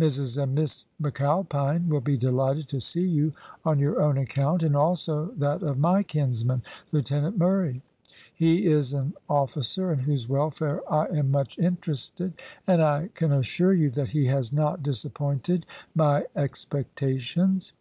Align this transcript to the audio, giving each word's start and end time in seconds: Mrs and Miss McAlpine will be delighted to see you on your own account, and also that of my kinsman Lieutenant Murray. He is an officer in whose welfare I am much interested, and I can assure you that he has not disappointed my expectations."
Mrs 0.00 0.42
and 0.42 0.52
Miss 0.52 0.84
McAlpine 1.00 1.86
will 1.86 2.00
be 2.00 2.16
delighted 2.16 2.66
to 2.70 2.80
see 2.80 3.06
you 3.06 3.32
on 3.64 3.78
your 3.78 4.02
own 4.02 4.18
account, 4.18 4.64
and 4.64 4.74
also 4.74 5.26
that 5.36 5.62
of 5.62 5.78
my 5.78 6.02
kinsman 6.02 6.60
Lieutenant 6.90 7.38
Murray. 7.38 7.82
He 8.34 8.66
is 8.66 8.94
an 8.94 9.14
officer 9.28 9.92
in 9.92 10.00
whose 10.00 10.28
welfare 10.28 10.80
I 10.92 11.06
am 11.16 11.30
much 11.30 11.56
interested, 11.60 12.32
and 12.66 12.82
I 12.82 13.10
can 13.14 13.30
assure 13.30 13.74
you 13.74 13.88
that 13.90 14.08
he 14.08 14.26
has 14.26 14.52
not 14.52 14.82
disappointed 14.82 15.66
my 15.94 16.24
expectations." 16.34 17.72